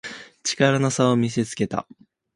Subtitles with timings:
[0.41, 1.87] 力の差を見せつけた